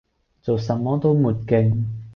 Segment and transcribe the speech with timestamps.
[0.41, 1.83] 做什麼都沒勁